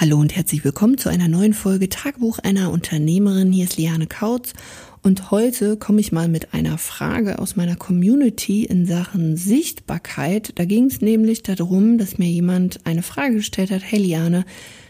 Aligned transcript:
Hallo 0.00 0.20
und 0.20 0.36
herzlich 0.36 0.62
willkommen 0.62 0.96
zu 0.96 1.08
einer 1.08 1.26
neuen 1.26 1.54
Folge 1.54 1.88
Tagebuch 1.88 2.38
einer 2.38 2.70
Unternehmerin. 2.70 3.50
Hier 3.50 3.64
ist 3.64 3.78
Liane 3.78 4.06
Kautz 4.06 4.52
und 5.02 5.32
heute 5.32 5.76
komme 5.76 5.98
ich 5.98 6.12
mal 6.12 6.28
mit 6.28 6.54
einer 6.54 6.78
Frage 6.78 7.40
aus 7.40 7.56
meiner 7.56 7.74
Community 7.74 8.64
in 8.64 8.86
Sachen 8.86 9.36
Sichtbarkeit. 9.36 10.52
Da 10.54 10.66
ging 10.66 10.84
es 10.84 11.00
nämlich 11.00 11.42
darum, 11.42 11.98
dass 11.98 12.16
mir 12.16 12.28
jemand 12.28 12.86
eine 12.86 13.02
Frage 13.02 13.34
gestellt 13.34 13.72
hat, 13.72 13.82
hey 13.84 13.98
Liane, 13.98 14.44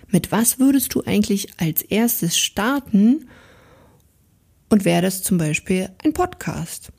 mit 0.08 0.30
was 0.30 0.58
würdest 0.58 0.94
du 0.94 1.02
eigentlich 1.04 1.48
als 1.56 1.80
erstes 1.80 2.36
starten? 2.36 3.28
Und 4.68 4.84
wäre 4.84 5.00
das 5.00 5.22
zum 5.22 5.38
Beispiel 5.38 5.88
ein 6.04 6.12
Podcast? 6.12 6.90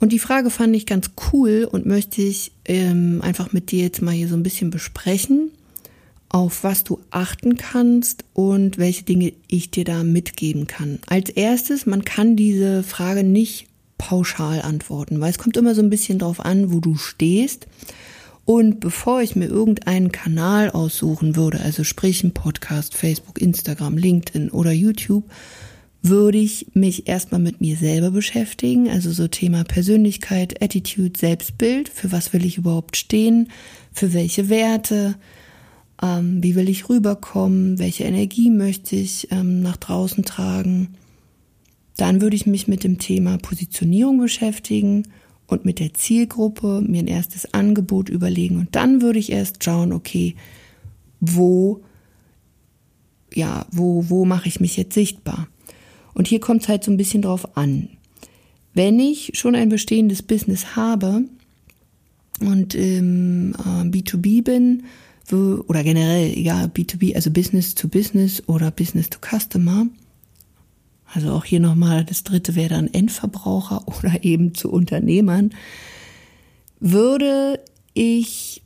Und 0.00 0.10
die 0.10 0.18
Frage 0.18 0.48
fand 0.48 0.74
ich 0.74 0.86
ganz 0.86 1.10
cool 1.34 1.68
und 1.70 1.84
möchte 1.84 2.22
ich 2.22 2.52
ähm, 2.64 3.20
einfach 3.20 3.52
mit 3.52 3.72
dir 3.72 3.82
jetzt 3.82 4.00
mal 4.00 4.12
hier 4.14 4.28
so 4.28 4.36
ein 4.36 4.42
bisschen 4.42 4.70
besprechen 4.70 5.50
auf 6.34 6.64
was 6.64 6.82
du 6.82 6.98
achten 7.12 7.56
kannst 7.56 8.24
und 8.32 8.76
welche 8.76 9.04
Dinge 9.04 9.32
ich 9.46 9.70
dir 9.70 9.84
da 9.84 10.02
mitgeben 10.02 10.66
kann. 10.66 10.98
Als 11.06 11.30
erstes, 11.30 11.86
man 11.86 12.04
kann 12.04 12.34
diese 12.34 12.82
Frage 12.82 13.22
nicht 13.22 13.68
pauschal 13.98 14.60
antworten, 14.60 15.20
weil 15.20 15.30
es 15.30 15.38
kommt 15.38 15.56
immer 15.56 15.76
so 15.76 15.80
ein 15.80 15.90
bisschen 15.90 16.18
drauf 16.18 16.44
an, 16.44 16.72
wo 16.72 16.80
du 16.80 16.96
stehst. 16.96 17.68
Und 18.44 18.80
bevor 18.80 19.22
ich 19.22 19.36
mir 19.36 19.46
irgendeinen 19.46 20.10
Kanal 20.10 20.70
aussuchen 20.70 21.36
würde, 21.36 21.60
also 21.60 21.84
sprich 21.84 22.24
ein 22.24 22.34
Podcast, 22.34 22.96
Facebook, 22.96 23.40
Instagram, 23.40 23.96
LinkedIn 23.96 24.50
oder 24.50 24.72
YouTube, 24.72 25.30
würde 26.02 26.38
ich 26.38 26.66
mich 26.74 27.06
erstmal 27.06 27.40
mit 27.40 27.60
mir 27.60 27.76
selber 27.76 28.10
beschäftigen, 28.10 28.90
also 28.90 29.12
so 29.12 29.28
Thema 29.28 29.62
Persönlichkeit, 29.62 30.60
Attitude, 30.60 31.16
Selbstbild, 31.16 31.88
für 31.88 32.10
was 32.10 32.32
will 32.32 32.44
ich 32.44 32.58
überhaupt 32.58 32.96
stehen, 32.96 33.50
für 33.92 34.12
welche 34.12 34.48
Werte, 34.48 35.14
ähm, 36.04 36.42
wie 36.42 36.54
will 36.54 36.68
ich 36.68 36.88
rüberkommen, 36.88 37.78
welche 37.78 38.04
Energie 38.04 38.50
möchte 38.50 38.94
ich 38.94 39.28
ähm, 39.30 39.62
nach 39.62 39.78
draußen 39.78 40.24
tragen. 40.24 40.94
Dann 41.96 42.20
würde 42.20 42.36
ich 42.36 42.46
mich 42.46 42.68
mit 42.68 42.84
dem 42.84 42.98
Thema 42.98 43.38
Positionierung 43.38 44.18
beschäftigen 44.18 45.04
und 45.46 45.64
mit 45.64 45.78
der 45.78 45.94
Zielgruppe, 45.94 46.82
mir 46.86 46.98
ein 46.98 47.06
erstes 47.06 47.54
Angebot 47.54 48.08
überlegen 48.10 48.58
und 48.58 48.74
dann 48.76 49.00
würde 49.00 49.18
ich 49.18 49.32
erst 49.32 49.64
schauen, 49.64 49.92
okay, 49.92 50.34
wo, 51.20 51.80
ja, 53.32 53.66
wo, 53.70 54.10
wo 54.10 54.24
mache 54.26 54.48
ich 54.48 54.60
mich 54.60 54.76
jetzt 54.76 54.94
sichtbar? 54.94 55.48
Und 56.12 56.28
hier 56.28 56.40
kommt 56.40 56.62
es 56.62 56.68
halt 56.68 56.84
so 56.84 56.90
ein 56.90 56.96
bisschen 56.96 57.22
drauf 57.22 57.56
an. 57.56 57.88
Wenn 58.74 58.98
ich 58.98 59.32
schon 59.34 59.54
ein 59.54 59.68
bestehendes 59.68 60.22
Business 60.22 60.76
habe 60.76 61.22
und 62.40 62.74
im 62.74 63.54
äh, 63.54 63.88
B2B 63.88 64.42
bin, 64.42 64.82
oder 65.32 65.82
generell, 65.82 66.32
egal, 66.36 66.66
B2B, 66.66 67.14
also 67.14 67.30
Business 67.30 67.74
to 67.74 67.88
Business 67.88 68.42
oder 68.46 68.70
Business 68.70 69.08
to 69.08 69.18
Customer. 69.20 69.86
Also 71.12 71.30
auch 71.32 71.44
hier 71.44 71.60
nochmal, 71.60 72.04
das 72.04 72.24
dritte 72.24 72.54
wäre 72.54 72.70
dann 72.70 72.92
Endverbraucher 72.92 73.86
oder 73.98 74.24
eben 74.24 74.54
zu 74.54 74.70
Unternehmern. 74.70 75.54
Würde 76.80 77.60
ich 77.94 78.62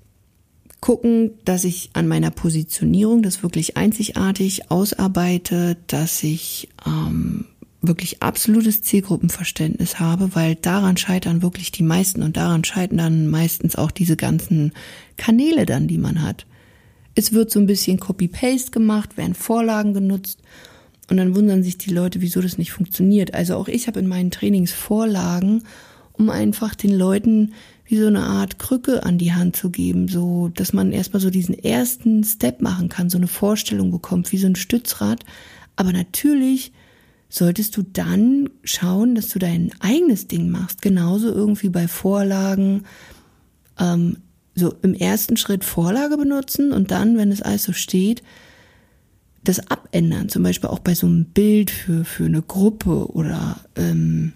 gucken, 0.81 1.33
dass 1.45 1.65
ich 1.65 1.91
an 1.92 2.09
meiner 2.09 2.31
Positionierung 2.31 3.22
das 3.22 3.43
wirklich 3.43 3.77
einzigartig 3.77 4.70
ausarbeite, 4.70 5.77
dass 5.87 6.22
ich 6.22 6.69
ähm, 6.87 7.47
wirklich 7.81 8.23
absolutes 8.23 8.83
Zielgruppenverständnis 8.83 10.01
habe, 10.01 10.34
weil 10.34 10.57
daran 10.57 10.97
scheitern 10.97 11.43
wirklich 11.43 11.71
die 11.71 11.84
meisten 11.84 12.23
und 12.23 12.37
daran 12.37 12.65
scheitern 12.65 12.98
dann 12.98 13.29
meistens 13.29 13.77
auch 13.77 13.91
diese 13.91 14.17
ganzen 14.17 14.73
Kanäle 15.17 15.65
dann, 15.65 15.87
die 15.87 15.99
man 15.99 16.23
hat. 16.23 16.47
Es 17.15 17.33
wird 17.33 17.51
so 17.51 17.61
ein 17.61 17.67
bisschen 17.67 18.01
Copy-Paste 18.01 18.71
gemacht, 18.73 19.17
werden 19.17 19.34
Vorlagen 19.34 19.95
genutzt 19.95 20.41
und 21.09 21.17
dann 21.17 21.34
wundern 21.34 21.62
sich 21.62 21.79
die 21.79 21.91
Leute, 21.91 22.21
wieso 22.21 22.41
das 22.41 22.59
nicht 22.59 22.73
funktioniert. 22.73 23.34
Also 23.34 23.55
auch 23.56 23.69
ich 23.69 23.87
habe 23.87 24.01
in 24.01 24.09
meinen 24.09 24.31
Trainings 24.31 24.73
Vorlagen, 24.73 25.62
um 26.12 26.31
einfach 26.31 26.75
den 26.75 26.93
Leuten 26.93 27.55
wie 27.84 27.97
so 27.97 28.06
eine 28.06 28.25
Art 28.25 28.59
Krücke 28.59 29.05
an 29.05 29.19
die 29.19 29.33
Hand 29.33 29.56
zu 29.56 29.71
geben, 29.71 30.09
so 30.09 30.50
dass 30.55 30.72
man 30.72 30.93
erstmal 30.93 31.21
so 31.21 31.31
diesen 31.31 31.59
ersten 31.59 32.22
Step 32.25 32.60
machen 32.60 32.89
kann, 32.89 33.09
so 33.09 33.16
eine 33.16 33.28
Vorstellung 33.28 33.91
bekommt, 33.91 34.31
wie 34.33 34.39
so 34.39 34.47
ein 34.47 34.56
Stützrad. 34.56 35.25
Aber 35.77 35.93
natürlich 35.93 36.72
solltest 37.28 37.77
du 37.77 37.83
dann 37.83 38.49
schauen, 38.65 39.15
dass 39.15 39.28
du 39.28 39.39
dein 39.39 39.71
eigenes 39.81 40.28
Ding 40.28 40.50
machst. 40.50 40.83
Genauso 40.83 41.33
irgendwie 41.33 41.69
bei 41.69 41.89
Vorlagen. 41.89 42.84
Ähm, 43.78 44.19
so 44.55 44.75
im 44.83 44.94
ersten 44.94 45.37
Schritt 45.37 45.65
Vorlage 45.65 46.16
benutzen 46.16 46.72
und 46.72 46.91
dann, 46.91 47.16
wenn 47.16 47.31
es 47.31 47.43
alles 47.43 47.62
so 47.65 47.72
steht, 47.72 48.22
das 49.44 49.71
abändern. 49.71 50.28
Zum 50.28 50.43
Beispiel 50.43 50.69
auch 50.69 50.81
bei 50.81 50.94
so 50.94 51.06
einem 51.06 51.27
Bild 51.27 51.71
für, 51.71 52.05
für 52.05 52.25
eine 52.25 52.43
Gruppe 52.43 53.12
oder 53.12 53.60
ähm, 53.77 54.33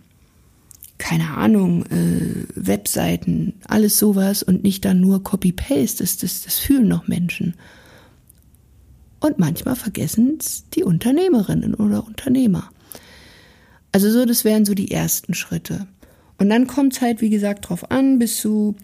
keine 0.98 1.36
Ahnung, 1.36 1.84
äh, 1.86 2.46
Webseiten, 2.54 3.54
alles 3.66 3.98
sowas 3.98 4.42
und 4.44 4.62
nicht 4.62 4.84
dann 4.84 5.00
nur 5.00 5.22
Copy-Paste. 5.22 6.04
Das, 6.04 6.16
das, 6.16 6.42
das 6.42 6.58
fühlen 6.58 6.86
noch 6.86 7.08
Menschen. 7.08 7.54
Und 9.18 9.38
manchmal 9.38 9.76
vergessen 9.76 10.38
es 10.40 10.68
die 10.70 10.84
Unternehmerinnen 10.84 11.74
oder 11.74 12.06
Unternehmer. 12.06 12.70
Also 13.92 14.10
so, 14.10 14.24
das 14.24 14.44
wären 14.44 14.64
so 14.64 14.74
die 14.74 14.90
ersten 14.90 15.34
Schritte. 15.34 15.86
Und 16.38 16.48
dann 16.48 16.66
kommt 16.66 16.94
es 16.94 17.00
halt, 17.00 17.20
wie 17.20 17.30
gesagt, 17.30 17.68
drauf 17.68 17.90
an, 17.90 18.18
bist 18.18 18.42
du, 18.44 18.74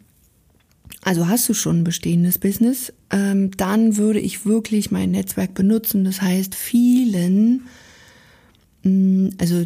also 1.02 1.28
hast 1.28 1.48
du 1.48 1.54
schon 1.54 1.80
ein 1.80 1.84
bestehendes 1.84 2.38
Business, 2.38 2.92
ähm, 3.10 3.50
dann 3.56 3.96
würde 3.96 4.20
ich 4.20 4.44
wirklich 4.44 4.90
mein 4.90 5.10
Netzwerk 5.10 5.54
benutzen. 5.54 6.04
Das 6.04 6.20
heißt, 6.20 6.54
vielen, 6.54 7.62
mh, 8.82 8.90
mm, 8.90 9.30
also 9.38 9.64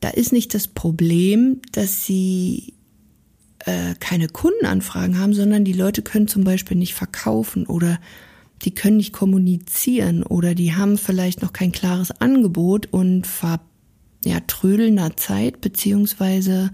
da 0.00 0.10
ist 0.10 0.32
nicht 0.32 0.54
das 0.54 0.68
Problem, 0.68 1.60
dass 1.72 2.04
sie 2.04 2.74
äh, 3.60 3.94
keine 3.98 4.28
Kundenanfragen 4.28 5.18
haben, 5.18 5.32
sondern 5.32 5.64
die 5.64 5.72
Leute 5.72 6.02
können 6.02 6.28
zum 6.28 6.44
Beispiel 6.44 6.76
nicht 6.76 6.94
verkaufen 6.94 7.66
oder 7.66 7.98
die 8.62 8.74
können 8.74 8.98
nicht 8.98 9.12
kommunizieren 9.12 10.22
oder 10.22 10.54
die 10.54 10.74
haben 10.74 10.98
vielleicht 10.98 11.42
noch 11.42 11.52
kein 11.52 11.72
klares 11.72 12.10
Angebot 12.20 12.86
und 12.92 13.26
ver 13.26 13.60
ja, 14.26 14.40
trödelnder 14.40 15.16
Zeit, 15.16 15.60
beziehungsweise 15.60 16.70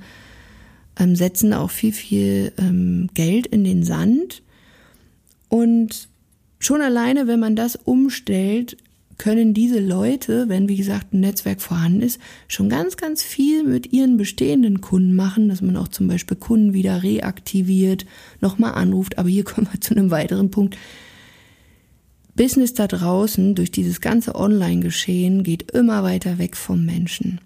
ähm, 0.98 1.16
setzen 1.16 1.52
auch 1.52 1.70
viel, 1.70 1.92
viel 1.92 2.52
ähm, 2.58 3.08
Geld 3.14 3.46
in 3.46 3.64
den 3.64 3.84
Sand. 3.84 4.42
Und 5.48 6.08
schon 6.58 6.80
alleine, 6.80 7.26
wenn 7.26 7.40
man 7.40 7.56
das 7.56 7.76
umstellt, 7.76 8.76
können 9.18 9.54
diese 9.54 9.78
Leute, 9.78 10.48
wenn 10.48 10.68
wie 10.68 10.76
gesagt 10.76 11.12
ein 11.12 11.20
Netzwerk 11.20 11.60
vorhanden 11.60 12.02
ist, 12.02 12.20
schon 12.48 12.68
ganz, 12.68 12.96
ganz 12.96 13.22
viel 13.22 13.62
mit 13.62 13.92
ihren 13.92 14.16
bestehenden 14.16 14.80
Kunden 14.80 15.14
machen, 15.14 15.48
dass 15.48 15.62
man 15.62 15.76
auch 15.76 15.88
zum 15.88 16.08
Beispiel 16.08 16.36
Kunden 16.36 16.72
wieder 16.72 17.02
reaktiviert, 17.02 18.06
nochmal 18.40 18.72
anruft. 18.72 19.18
Aber 19.18 19.28
hier 19.28 19.44
kommen 19.44 19.68
wir 19.70 19.80
zu 19.80 19.94
einem 19.94 20.10
weiteren 20.10 20.50
Punkt. 20.50 20.76
Business 22.34 22.74
da 22.74 22.86
draußen 22.86 23.54
durch 23.54 23.70
dieses 23.70 24.00
ganze 24.00 24.34
Online-Geschehen 24.34 25.42
geht 25.42 25.70
immer 25.72 26.02
weiter 26.02 26.38
weg 26.38 26.56
vom 26.56 26.84
Menschen. 26.84 27.40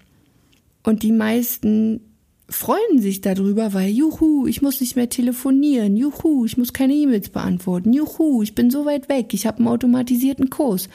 Und 0.83 1.03
die 1.03 1.11
meisten 1.11 2.01
freuen 2.49 3.01
sich 3.01 3.21
darüber, 3.21 3.73
weil 3.73 3.89
juhu, 3.89 4.47
ich 4.47 4.61
muss 4.61 4.79
nicht 4.79 4.95
mehr 4.95 5.09
telefonieren, 5.09 5.97
juhu, 5.97 6.45
ich 6.45 6.57
muss 6.57 6.71
keine 6.71 6.93
E-Mails 6.93 7.29
beantworten, 7.29 7.91
juhu, 7.91 8.41
ich 8.41 8.55
bin 8.55 8.71
so 8.71 8.85
weit 8.85 9.09
weg, 9.09 9.33
ich 9.33 9.45
habe 9.45 9.57
einen 9.57 9.67
automatisierten 9.67 10.49
Kurs. 10.49 10.87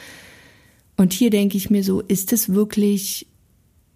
Und 0.97 1.13
hier 1.13 1.29
denke 1.29 1.57
ich 1.57 1.69
mir 1.69 1.83
so, 1.83 2.01
ist 2.01 2.33
es 2.33 2.53
wirklich 2.53 3.27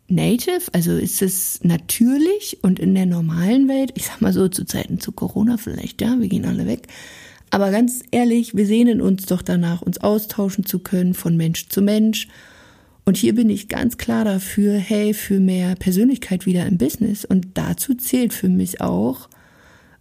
native? 0.07 0.61
Also 0.73 0.91
ist 0.91 1.21
es 1.21 1.59
natürlich 1.63 2.59
und 2.61 2.79
in 2.79 2.95
der 2.95 3.05
normalen 3.05 3.67
Welt, 3.67 3.91
ich 3.95 4.05
sag 4.05 4.21
mal 4.21 4.33
so 4.33 4.47
zu 4.47 4.65
Zeiten 4.65 4.99
zu 4.99 5.11
Corona 5.11 5.57
vielleicht, 5.57 6.01
ja, 6.01 6.19
wir 6.19 6.27
gehen 6.27 6.45
alle 6.45 6.67
weg, 6.67 6.87
aber 7.49 7.71
ganz 7.71 8.03
ehrlich, 8.11 8.55
wir 8.55 8.65
sehnen 8.65 9.01
uns 9.01 9.25
doch 9.25 9.41
danach, 9.41 9.81
uns 9.81 9.99
austauschen 9.99 10.65
zu 10.65 10.79
können 10.79 11.13
von 11.13 11.37
Mensch 11.37 11.69
zu 11.69 11.81
Mensch. 11.81 12.27
Und 13.05 13.15
hier 13.15 13.33
bin 13.35 13.49
ich 13.49 13.69
ganz 13.69 13.97
klar 13.97 14.25
dafür, 14.25 14.77
hey, 14.77 15.13
für 15.13 15.39
mehr 15.39 15.75
Persönlichkeit 15.75 16.45
wieder 16.45 16.65
im 16.65 16.77
Business. 16.77 17.23
Und 17.23 17.47
dazu 17.53 17.93
zählt 17.95 18.33
für 18.33 18.49
mich 18.49 18.81
auch, 18.81 19.29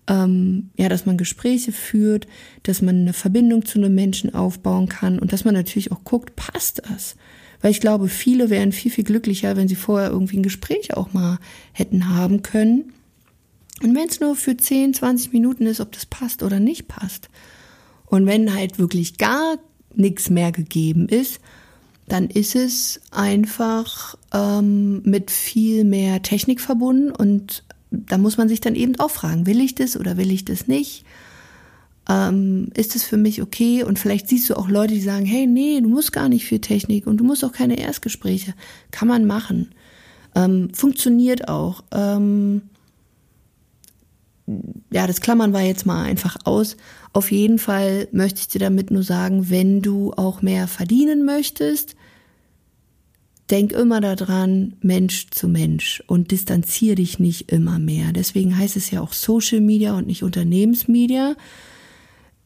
ähm, 0.08 0.70
ja, 0.76 0.88
dass 0.88 1.06
man 1.06 1.16
Gespräche 1.16 1.72
führt, 1.72 2.26
dass 2.64 2.82
man 2.82 2.96
eine 3.00 3.12
Verbindung 3.12 3.64
zu 3.64 3.78
einem 3.78 3.94
Menschen 3.94 4.34
aufbauen 4.34 4.88
kann 4.88 5.18
und 5.18 5.32
dass 5.32 5.44
man 5.44 5.54
natürlich 5.54 5.92
auch 5.92 6.02
guckt, 6.04 6.34
passt 6.34 6.82
das? 6.88 7.16
Weil 7.60 7.70
ich 7.70 7.80
glaube, 7.80 8.08
viele 8.08 8.50
wären 8.50 8.72
viel, 8.72 8.90
viel 8.90 9.04
glücklicher, 9.04 9.56
wenn 9.56 9.68
sie 9.68 9.76
vorher 9.76 10.10
irgendwie 10.10 10.38
ein 10.38 10.42
Gespräch 10.42 10.96
auch 10.96 11.12
mal 11.12 11.38
hätten 11.72 12.08
haben 12.08 12.42
können 12.42 12.92
und 13.82 13.94
wenn 13.94 14.08
es 14.08 14.20
nur 14.20 14.36
für 14.36 14.56
10, 14.56 14.94
20 14.94 15.32
Minuten 15.32 15.66
ist, 15.66 15.80
ob 15.80 15.92
das 15.92 16.06
passt 16.06 16.42
oder 16.42 16.60
nicht 16.60 16.88
passt. 16.88 17.28
Und 18.06 18.26
wenn 18.26 18.54
halt 18.54 18.78
wirklich 18.78 19.18
gar 19.18 19.58
nichts 19.94 20.30
mehr 20.30 20.52
gegeben 20.52 21.08
ist, 21.08 21.40
dann 22.08 22.28
ist 22.28 22.54
es 22.54 23.00
einfach 23.10 24.16
ähm, 24.32 25.02
mit 25.02 25.30
viel 25.30 25.84
mehr 25.84 26.22
Technik 26.22 26.60
verbunden 26.60 27.10
und 27.10 27.64
da 27.90 28.18
muss 28.18 28.36
man 28.36 28.48
sich 28.48 28.60
dann 28.60 28.74
eben 28.74 28.98
auch 29.00 29.10
fragen, 29.10 29.46
will 29.46 29.60
ich 29.60 29.74
das 29.74 29.96
oder 29.96 30.16
will 30.16 30.30
ich 30.30 30.44
das 30.44 30.68
nicht? 30.68 31.04
Ähm, 32.08 32.68
ist 32.74 32.94
es 32.94 33.02
für 33.02 33.16
mich 33.16 33.42
okay? 33.42 33.82
Und 33.82 33.98
vielleicht 33.98 34.28
siehst 34.28 34.48
du 34.50 34.56
auch 34.56 34.68
Leute, 34.68 34.94
die 34.94 35.00
sagen, 35.00 35.24
hey, 35.24 35.46
nee, 35.46 35.80
du 35.80 35.88
musst 35.88 36.12
gar 36.12 36.28
nicht 36.28 36.46
für 36.46 36.60
Technik 36.60 37.06
und 37.06 37.16
du 37.18 37.24
musst 37.24 37.44
auch 37.44 37.52
keine 37.52 37.78
Erstgespräche. 37.78 38.54
Kann 38.92 39.08
man 39.08 39.24
machen. 39.24 39.72
Ähm, 40.34 40.72
funktioniert 40.72 41.48
auch. 41.48 41.82
Ähm, 41.92 42.62
ja, 44.92 45.06
das 45.06 45.20
Klammern 45.20 45.52
war 45.52 45.62
jetzt 45.62 45.86
mal 45.86 46.04
einfach 46.04 46.36
aus. 46.44 46.76
Auf 47.12 47.32
jeden 47.32 47.58
Fall 47.58 48.08
möchte 48.12 48.40
ich 48.40 48.48
dir 48.48 48.60
damit 48.60 48.90
nur 48.90 49.02
sagen, 49.02 49.50
wenn 49.50 49.82
du 49.82 50.12
auch 50.12 50.42
mehr 50.42 50.68
verdienen 50.68 51.24
möchtest, 51.24 51.96
denk 53.50 53.72
immer 53.72 54.00
daran, 54.00 54.74
Mensch 54.80 55.30
zu 55.30 55.48
Mensch 55.48 56.02
und 56.06 56.30
distanziere 56.30 56.96
dich 56.96 57.18
nicht 57.18 57.50
immer 57.52 57.78
mehr. 57.78 58.12
Deswegen 58.12 58.56
heißt 58.56 58.76
es 58.76 58.90
ja 58.90 59.00
auch 59.00 59.12
Social 59.12 59.60
Media 59.60 59.96
und 59.96 60.06
nicht 60.06 60.22
Unternehmensmedia. 60.22 61.34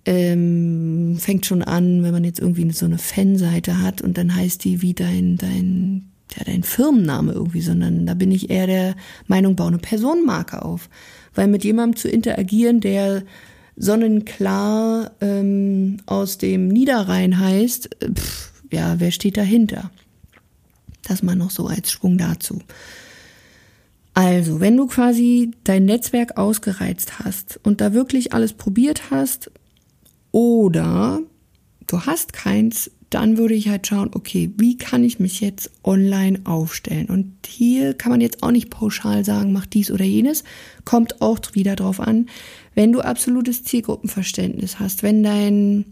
Ähm, 0.07 1.17
fängt 1.19 1.45
schon 1.45 1.63
an, 1.63 2.03
wenn 2.03 2.13
man 2.13 2.25
jetzt 2.25 2.41
irgendwie 2.41 2.71
so 2.71 2.87
eine 2.87 2.99
Fanseite 2.99 3.83
hat 3.83 4.01
und 4.01 4.17
dann 4.17 4.35
heißt 4.35 4.65
die 4.65 4.81
wie 4.81 4.95
dein, 4.95 5.37
dein, 5.37 6.11
ja, 6.37 6.45
dein 6.45 6.63
Firmenname 6.63 7.33
irgendwie, 7.33 7.61
sondern 7.61 8.07
da 8.07 8.15
bin 8.15 8.33
ich 8.33 8.49
eher 8.49 8.67
der 8.67 8.97
Meinung, 9.27 9.57
baue 9.57 9.69
eine 9.69 9.79
Personenmarke 9.79 10.63
auf 10.63 10.89
weil 11.35 11.49
mit 11.49 11.65
jemandem 11.65 11.97
zu 11.97 12.09
interagieren, 12.09 12.81
der 12.81 13.23
sonnenklar 13.77 15.13
ähm, 15.21 15.99
aus 16.07 16.39
dem 16.39 16.69
Niederrhein 16.69 17.39
heißt, 17.39 17.91
pff, 18.15 18.53
ja, 18.71 19.01
wer 19.01 19.11
steht 19.11 19.37
dahinter? 19.37 19.91
Das 21.03 21.23
mal 21.23 21.37
noch 21.37 21.51
so 21.51 21.67
als 21.67 21.91
Schwung 21.91 22.19
dazu. 22.19 22.61
Also, 24.13 24.61
wenn 24.61 24.77
du 24.77 24.87
quasi 24.87 25.53
dein 25.65 25.85
Netzwerk 25.85 26.37
ausgereizt 26.37 27.21
hast 27.21 27.61
und 27.63 27.81
da 27.81 27.93
wirklich 27.93 28.33
alles 28.33 28.53
probiert 28.53 29.11
hast 29.11 29.51
oder 30.31 31.21
du 31.87 32.01
hast 32.03 32.33
keins, 32.33 32.91
dann 33.11 33.37
würde 33.37 33.55
ich 33.55 33.69
halt 33.69 33.89
schauen, 33.89 34.11
okay, 34.15 34.53
wie 34.57 34.77
kann 34.77 35.03
ich 35.03 35.19
mich 35.19 35.41
jetzt 35.41 35.71
online 35.83 36.41
aufstellen? 36.45 37.07
Und 37.07 37.35
hier 37.47 37.95
kann 37.95 38.11
man 38.11 38.21
jetzt 38.21 38.43
auch 38.43 38.53
nicht 38.53 38.71
pauschal 38.71 39.25
sagen, 39.25 39.53
mach 39.53 39.67
dies 39.67 39.91
oder 39.91 40.05
jenes, 40.05 40.45
kommt 40.85 41.21
auch 41.21 41.41
wieder 41.53 41.75
drauf 41.75 41.99
an, 41.99 42.29
wenn 42.77 42.93
du 42.93 43.01
absolutes 43.01 43.65
Zielgruppenverständnis 43.65 44.79
hast, 44.79 45.03
wenn 45.03 45.25
dein, 45.25 45.87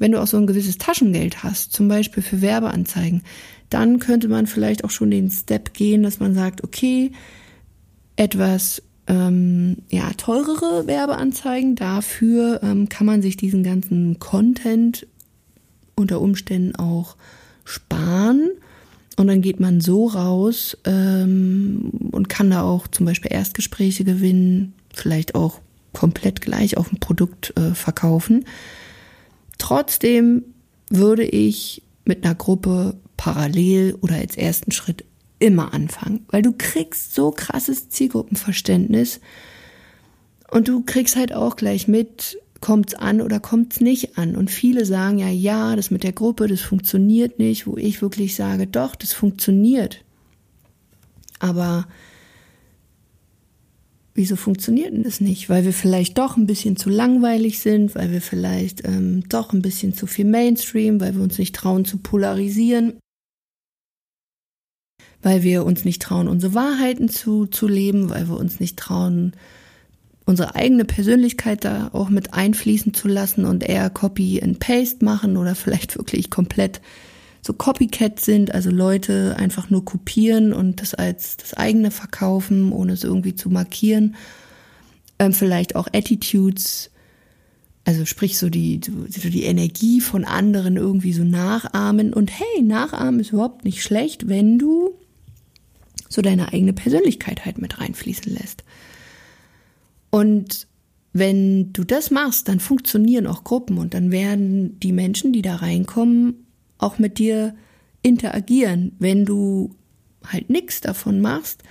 wenn 0.00 0.10
du 0.10 0.20
auch 0.20 0.26
so 0.26 0.36
ein 0.36 0.48
gewisses 0.48 0.76
Taschengeld 0.76 1.44
hast, 1.44 1.72
zum 1.72 1.86
Beispiel 1.86 2.24
für 2.24 2.42
Werbeanzeigen, 2.42 3.22
dann 3.70 4.00
könnte 4.00 4.26
man 4.26 4.48
vielleicht 4.48 4.84
auch 4.84 4.90
schon 4.90 5.12
den 5.12 5.30
Step 5.30 5.74
gehen, 5.74 6.02
dass 6.02 6.18
man 6.18 6.34
sagt, 6.34 6.64
okay, 6.64 7.12
etwas 8.16 8.82
ähm, 9.06 9.76
ja, 9.90 10.10
teurere 10.16 10.86
Werbeanzeigen. 10.86 11.76
Dafür 11.76 12.60
ähm, 12.62 12.88
kann 12.88 13.06
man 13.06 13.22
sich 13.22 13.36
diesen 13.36 13.62
ganzen 13.62 14.18
Content 14.18 15.06
unter 15.94 16.20
Umständen 16.20 16.76
auch 16.76 17.16
sparen. 17.64 18.50
Und 19.16 19.28
dann 19.28 19.42
geht 19.42 19.60
man 19.60 19.80
so 19.80 20.06
raus 20.06 20.76
ähm, 20.84 21.90
und 22.10 22.28
kann 22.28 22.50
da 22.50 22.62
auch 22.62 22.88
zum 22.88 23.06
Beispiel 23.06 23.32
Erstgespräche 23.32 24.04
gewinnen, 24.04 24.74
vielleicht 24.92 25.34
auch 25.34 25.60
komplett 25.92 26.40
gleich 26.40 26.76
auf 26.76 26.92
ein 26.92 26.98
Produkt 26.98 27.56
äh, 27.56 27.74
verkaufen. 27.74 28.44
Trotzdem 29.58 30.42
würde 30.90 31.24
ich 31.24 31.82
mit 32.04 32.24
einer 32.24 32.34
Gruppe 32.34 32.96
parallel 33.16 33.96
oder 34.00 34.16
als 34.16 34.36
ersten 34.36 34.72
Schritt 34.72 35.04
immer 35.38 35.72
anfangen, 35.72 36.24
weil 36.28 36.42
du 36.42 36.52
kriegst 36.56 37.14
so 37.14 37.30
krasses 37.30 37.88
Zielgruppenverständnis 37.88 39.20
und 40.50 40.68
du 40.68 40.82
kriegst 40.82 41.16
halt 41.16 41.32
auch 41.32 41.56
gleich 41.56 41.88
mit, 41.88 42.38
kommt's 42.64 42.94
an 42.94 43.20
oder 43.20 43.40
kommt's 43.40 43.82
nicht 43.82 44.16
an? 44.16 44.34
Und 44.34 44.50
viele 44.50 44.86
sagen 44.86 45.18
ja, 45.18 45.28
ja, 45.28 45.76
das 45.76 45.90
mit 45.90 46.02
der 46.02 46.12
Gruppe, 46.12 46.48
das 46.48 46.62
funktioniert 46.62 47.38
nicht, 47.38 47.66
wo 47.66 47.76
ich 47.76 48.00
wirklich 48.00 48.34
sage, 48.34 48.66
doch, 48.66 48.96
das 48.96 49.12
funktioniert. 49.12 50.02
Aber 51.40 51.86
wieso 54.14 54.36
funktioniert 54.36 54.94
denn 54.94 55.02
das 55.02 55.20
nicht? 55.20 55.50
Weil 55.50 55.66
wir 55.66 55.74
vielleicht 55.74 56.16
doch 56.16 56.38
ein 56.38 56.46
bisschen 56.46 56.76
zu 56.76 56.88
langweilig 56.88 57.60
sind, 57.60 57.94
weil 57.94 58.10
wir 58.12 58.22
vielleicht 58.22 58.82
ähm, 58.88 59.28
doch 59.28 59.52
ein 59.52 59.60
bisschen 59.60 59.92
zu 59.92 60.06
viel 60.06 60.24
Mainstream, 60.24 61.02
weil 61.02 61.14
wir 61.16 61.22
uns 61.22 61.36
nicht 61.36 61.54
trauen 61.54 61.84
zu 61.84 61.98
polarisieren, 61.98 62.94
weil 65.20 65.42
wir 65.42 65.66
uns 65.66 65.84
nicht 65.84 66.00
trauen, 66.00 66.28
unsere 66.28 66.54
Wahrheiten 66.54 67.10
zu, 67.10 67.44
zu 67.44 67.68
leben, 67.68 68.08
weil 68.08 68.26
wir 68.26 68.38
uns 68.38 68.58
nicht 68.58 68.78
trauen, 68.78 69.34
unsere 70.26 70.54
eigene 70.54 70.84
Persönlichkeit 70.84 71.64
da 71.64 71.90
auch 71.92 72.08
mit 72.08 72.32
einfließen 72.34 72.94
zu 72.94 73.08
lassen 73.08 73.44
und 73.44 73.62
eher 73.62 73.90
Copy 73.90 74.40
and 74.42 74.58
Paste 74.58 75.04
machen 75.04 75.36
oder 75.36 75.54
vielleicht 75.54 75.98
wirklich 75.98 76.30
komplett 76.30 76.80
so 77.42 77.52
Copycat 77.52 78.20
sind, 78.20 78.54
also 78.54 78.70
Leute 78.70 79.36
einfach 79.38 79.68
nur 79.68 79.84
kopieren 79.84 80.54
und 80.54 80.80
das 80.80 80.94
als 80.94 81.36
das 81.36 81.52
eigene 81.52 81.90
verkaufen, 81.90 82.72
ohne 82.72 82.94
es 82.94 83.04
irgendwie 83.04 83.34
zu 83.34 83.50
markieren. 83.50 84.16
Ähm, 85.18 85.34
vielleicht 85.34 85.76
auch 85.76 85.86
Attitudes, 85.92 86.90
also 87.84 88.06
sprich 88.06 88.38
so 88.38 88.48
die, 88.48 88.80
so 88.82 89.28
die 89.28 89.44
Energie 89.44 90.00
von 90.00 90.24
anderen 90.24 90.78
irgendwie 90.78 91.12
so 91.12 91.22
nachahmen. 91.22 92.14
Und 92.14 92.30
hey, 92.30 92.62
nachahmen 92.62 93.20
ist 93.20 93.32
überhaupt 93.32 93.66
nicht 93.66 93.82
schlecht, 93.82 94.26
wenn 94.26 94.58
du 94.58 94.94
so 96.08 96.22
deine 96.22 96.50
eigene 96.50 96.72
Persönlichkeit 96.72 97.44
halt 97.44 97.58
mit 97.58 97.78
reinfließen 97.78 98.32
lässt. 98.32 98.64
Und 100.14 100.68
wenn 101.12 101.72
du 101.72 101.82
das 101.82 102.12
machst, 102.12 102.46
dann 102.46 102.60
funktionieren 102.60 103.26
auch 103.26 103.42
Gruppen 103.42 103.78
und 103.78 103.94
dann 103.94 104.12
werden 104.12 104.78
die 104.78 104.92
Menschen, 104.92 105.32
die 105.32 105.42
da 105.42 105.56
reinkommen, 105.56 106.46
auch 106.78 107.00
mit 107.00 107.18
dir 107.18 107.56
interagieren. 108.00 108.92
Wenn 109.00 109.24
du 109.24 109.74
halt 110.24 110.50
nichts 110.50 110.80
davon 110.80 111.20
machst, 111.20 111.64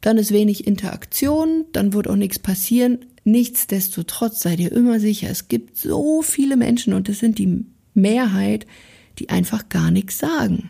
dann 0.00 0.18
ist 0.18 0.32
wenig 0.32 0.66
Interaktion, 0.66 1.66
dann 1.70 1.92
wird 1.92 2.08
auch 2.08 2.16
nichts 2.16 2.40
passieren. 2.40 2.98
Nichtsdestotrotz 3.22 4.40
sei 4.40 4.56
dir 4.56 4.72
immer 4.72 4.98
sicher, 4.98 5.30
es 5.30 5.46
gibt 5.46 5.76
so 5.76 6.22
viele 6.22 6.56
Menschen 6.56 6.94
und 6.94 7.08
das 7.08 7.20
sind 7.20 7.38
die 7.38 7.64
Mehrheit, 7.94 8.66
die 9.20 9.28
einfach 9.28 9.68
gar 9.68 9.92
nichts 9.92 10.18
sagen. 10.18 10.68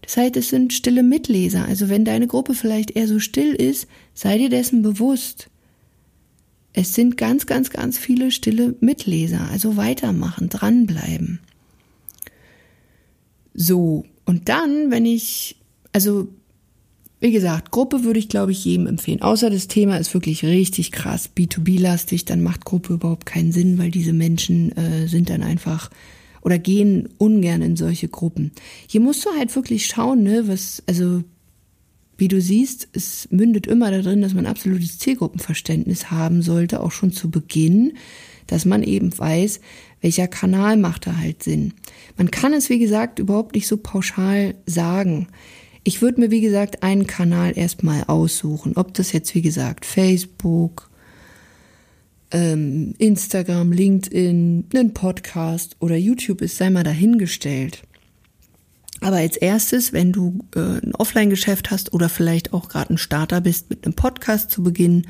Das 0.00 0.16
heißt, 0.16 0.38
es 0.38 0.48
sind 0.48 0.72
stille 0.72 1.02
Mitleser. 1.02 1.66
Also 1.66 1.90
wenn 1.90 2.06
deine 2.06 2.26
Gruppe 2.26 2.54
vielleicht 2.54 2.92
eher 2.92 3.06
so 3.06 3.18
still 3.18 3.52
ist, 3.52 3.86
sei 4.14 4.38
dir 4.38 4.48
dessen 4.48 4.80
bewusst. 4.80 5.50
Es 6.78 6.94
sind 6.94 7.16
ganz, 7.16 7.46
ganz, 7.46 7.70
ganz 7.70 7.98
viele 7.98 8.30
stille 8.30 8.76
Mitleser. 8.78 9.48
Also 9.50 9.76
weitermachen, 9.76 10.48
dranbleiben. 10.48 11.40
So, 13.52 14.04
und 14.24 14.48
dann, 14.48 14.92
wenn 14.92 15.04
ich, 15.04 15.56
also 15.92 16.28
wie 17.18 17.32
gesagt, 17.32 17.72
Gruppe 17.72 18.04
würde 18.04 18.20
ich, 18.20 18.28
glaube 18.28 18.52
ich, 18.52 18.64
jedem 18.64 18.86
empfehlen. 18.86 19.22
Außer 19.22 19.50
das 19.50 19.66
Thema 19.66 19.96
ist 19.96 20.14
wirklich 20.14 20.44
richtig 20.44 20.92
krass 20.92 21.28
B2B-lastig, 21.36 22.26
dann 22.26 22.44
macht 22.44 22.64
Gruppe 22.64 22.92
überhaupt 22.92 23.26
keinen 23.26 23.50
Sinn, 23.50 23.78
weil 23.78 23.90
diese 23.90 24.12
Menschen 24.12 24.70
äh, 24.76 25.08
sind 25.08 25.30
dann 25.30 25.42
einfach 25.42 25.90
oder 26.42 26.60
gehen 26.60 27.08
ungern 27.18 27.60
in 27.60 27.74
solche 27.74 28.06
Gruppen. 28.06 28.52
Hier 28.86 29.00
musst 29.00 29.26
du 29.26 29.30
halt 29.36 29.56
wirklich 29.56 29.86
schauen, 29.86 30.22
ne, 30.22 30.46
was, 30.46 30.80
also 30.86 31.24
wie 32.18 32.28
du 32.28 32.40
siehst, 32.40 32.88
es 32.92 33.28
mündet 33.30 33.68
immer 33.68 33.90
darin, 33.92 34.20
dass 34.20 34.34
man 34.34 34.46
absolutes 34.46 34.98
Zielgruppenverständnis 34.98 36.10
haben 36.10 36.42
sollte, 36.42 36.80
auch 36.80 36.90
schon 36.90 37.12
zu 37.12 37.30
Beginn, 37.30 37.94
dass 38.48 38.64
man 38.64 38.82
eben 38.82 39.16
weiß, 39.16 39.60
welcher 40.00 40.26
Kanal 40.26 40.76
macht 40.76 41.06
da 41.06 41.16
halt 41.16 41.44
Sinn. 41.44 41.74
Man 42.16 42.30
kann 42.30 42.52
es, 42.52 42.68
wie 42.70 42.80
gesagt, 42.80 43.20
überhaupt 43.20 43.54
nicht 43.54 43.68
so 43.68 43.76
pauschal 43.76 44.56
sagen. 44.66 45.28
Ich 45.84 46.02
würde 46.02 46.20
mir, 46.20 46.30
wie 46.30 46.40
gesagt, 46.40 46.82
einen 46.82 47.06
Kanal 47.06 47.56
erstmal 47.56 48.04
aussuchen, 48.04 48.72
ob 48.76 48.94
das 48.94 49.12
jetzt, 49.12 49.34
wie 49.36 49.42
gesagt, 49.42 49.86
Facebook, 49.86 50.90
ähm, 52.32 52.94
Instagram, 52.98 53.72
LinkedIn, 53.72 54.64
ein 54.74 54.92
Podcast 54.92 55.76
oder 55.78 55.96
YouTube 55.96 56.42
ist, 56.42 56.56
sei 56.56 56.68
mal 56.70 56.84
dahingestellt. 56.84 57.84
Aber 59.00 59.16
als 59.16 59.36
erstes, 59.36 59.92
wenn 59.92 60.12
du 60.12 60.44
äh, 60.54 60.60
ein 60.60 60.94
Offline-Geschäft 60.94 61.70
hast 61.70 61.92
oder 61.92 62.08
vielleicht 62.08 62.52
auch 62.52 62.68
gerade 62.68 62.94
ein 62.94 62.98
Starter 62.98 63.40
bist, 63.40 63.70
mit 63.70 63.84
einem 63.84 63.94
Podcast 63.94 64.50
zu 64.50 64.62
beginnen, 64.62 65.06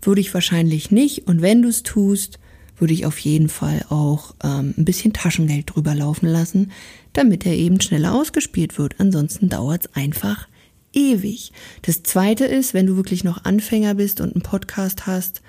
würde 0.00 0.20
ich 0.20 0.32
wahrscheinlich 0.34 0.90
nicht. 0.90 1.26
Und 1.26 1.42
wenn 1.42 1.62
du 1.62 1.68
es 1.68 1.82
tust, 1.82 2.38
würde 2.76 2.94
ich 2.94 3.06
auf 3.06 3.18
jeden 3.18 3.48
Fall 3.48 3.84
auch 3.90 4.34
ähm, 4.42 4.74
ein 4.76 4.84
bisschen 4.84 5.12
Taschengeld 5.12 5.74
drüber 5.74 5.94
laufen 5.94 6.26
lassen, 6.26 6.72
damit 7.12 7.46
er 7.46 7.54
eben 7.54 7.80
schneller 7.80 8.14
ausgespielt 8.14 8.78
wird. 8.78 8.96
Ansonsten 8.98 9.48
dauert 9.48 9.86
es 9.86 9.94
einfach 9.94 10.48
ewig. 10.92 11.52
Das 11.82 12.02
zweite 12.02 12.44
ist, 12.44 12.74
wenn 12.74 12.86
du 12.86 12.96
wirklich 12.96 13.24
noch 13.24 13.44
Anfänger 13.44 13.94
bist 13.94 14.20
und 14.20 14.34
einen 14.34 14.42
Podcast 14.42 15.06
hast, 15.06 15.42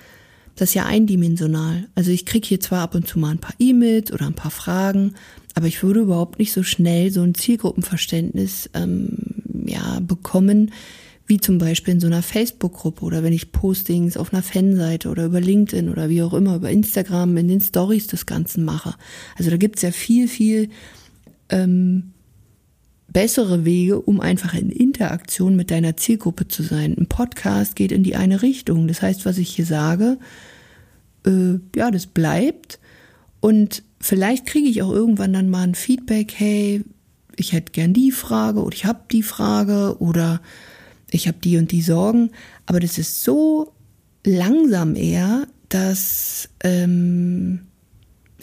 das 0.55 0.69
ist 0.69 0.75
ja 0.75 0.85
eindimensional. 0.85 1.87
Also 1.95 2.11
ich 2.11 2.25
kriege 2.25 2.47
hier 2.47 2.59
zwar 2.59 2.81
ab 2.81 2.93
und 2.95 3.07
zu 3.07 3.17
mal 3.17 3.31
ein 3.31 3.39
paar 3.39 3.55
E-Mails 3.57 4.11
oder 4.11 4.27
ein 4.27 4.35
paar 4.35 4.51
Fragen, 4.51 5.15
aber 5.53 5.67
ich 5.67 5.83
würde 5.83 6.01
überhaupt 6.01 6.39
nicht 6.39 6.53
so 6.53 6.63
schnell 6.63 7.11
so 7.11 7.21
ein 7.21 7.35
Zielgruppenverständnis 7.35 8.69
ähm, 8.73 9.17
ja, 9.65 9.99
bekommen, 9.99 10.71
wie 11.25 11.39
zum 11.39 11.57
Beispiel 11.57 11.93
in 11.93 11.99
so 11.99 12.07
einer 12.07 12.21
Facebook-Gruppe 12.21 13.05
oder 13.05 13.23
wenn 13.23 13.33
ich 13.33 13.51
Postings 13.51 14.17
auf 14.17 14.33
einer 14.33 14.43
Fanseite 14.43 15.09
oder 15.09 15.25
über 15.25 15.39
LinkedIn 15.39 15.89
oder 15.89 16.09
wie 16.09 16.21
auch 16.21 16.33
immer, 16.33 16.55
über 16.55 16.69
Instagram 16.69 17.37
in 17.37 17.47
den 17.47 17.61
Stories 17.61 18.07
des 18.07 18.25
Ganzen 18.25 18.65
mache. 18.65 18.95
Also 19.37 19.49
da 19.49 19.57
gibt's 19.57 19.83
ja 19.83 19.91
viel, 19.91 20.27
viel 20.27 20.69
ähm, 21.49 22.11
bessere 23.07 23.63
Wege, 23.63 24.01
um 24.01 24.19
einfach 24.19 24.53
in 24.53 24.69
Interaktion 24.69 25.55
mit 25.55 25.71
deiner 25.71 25.95
Zielgruppe 25.95 26.47
zu 26.47 26.63
sein. 26.63 26.95
Ein 26.97 27.07
Podcast 27.07 27.75
geht 27.75 27.91
in 27.91 28.03
die 28.03 28.15
eine 28.15 28.41
Richtung. 28.41 28.87
Das 28.87 29.01
heißt, 29.01 29.25
was 29.25 29.37
ich 29.37 29.55
hier 29.55 29.65
sage, 29.65 30.17
äh, 31.25 31.59
ja, 31.75 31.91
das 31.91 32.07
bleibt. 32.07 32.79
Und 33.43 33.83
vielleicht 33.99 34.45
kriege 34.45 34.69
ich 34.69 34.81
auch 34.81 34.93
irgendwann 34.93 35.33
dann 35.33 35.49
mal 35.49 35.63
ein 35.63 35.75
Feedback, 35.75 36.33
hey, 36.33 36.81
ich 37.35 37.51
hätte 37.51 37.73
gern 37.73 37.91
die 37.93 38.13
Frage 38.13 38.63
oder 38.63 38.73
ich 38.73 38.85
habe 38.85 39.01
die 39.11 39.21
Frage 39.21 39.97
oder 39.99 40.39
ich 41.11 41.27
habe 41.27 41.39
die 41.43 41.57
und 41.57 41.73
die 41.73 41.81
Sorgen. 41.81 42.31
Aber 42.65 42.79
das 42.79 42.97
ist 42.97 43.21
so 43.21 43.73
langsam 44.25 44.95
eher, 44.95 45.45
dass 45.67 46.47
ähm, 46.63 47.67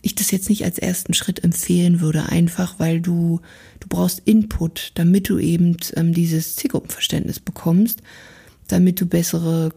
ich 0.03 0.17
das 0.17 0.31
jetzt 0.33 0.51
nicht 0.51 0.67
als 0.67 0.79
ersten 0.79 1.15
Schritt 1.15 1.45
empfehlen 1.45 2.03
würde, 2.03 2.27
einfach 2.27 2.79
weil 2.79 3.01
du, 3.01 3.41
du 3.81 3.89
brauchst 3.89 4.21
Input, 4.27 4.93
damit 4.97 5.31
du 5.31 5.39
eben 5.39 5.79
ähm, 5.97 6.13
dieses 6.13 6.57
Zielgruppenverständnis 6.57 7.41
bekommst, 7.41 8.03
damit 8.73 9.01
du 9.01 9.07
bessere 9.07 9.71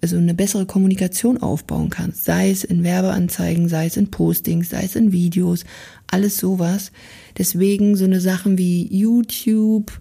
also 0.00 0.16
eine 0.16 0.34
bessere 0.34 0.66
Kommunikation 0.66 1.38
aufbauen 1.38 1.90
kannst, 1.90 2.24
sei 2.24 2.50
es 2.50 2.64
in 2.64 2.84
Werbeanzeigen, 2.84 3.68
sei 3.68 3.86
es 3.86 3.96
in 3.96 4.10
Postings, 4.10 4.70
sei 4.70 4.84
es 4.84 4.96
in 4.96 5.12
Videos, 5.12 5.64
alles 6.06 6.36
sowas. 6.36 6.92
Deswegen 7.36 7.96
so 7.96 8.04
eine 8.04 8.20
Sachen 8.20 8.58
wie 8.58 8.86
YouTube, 8.94 10.00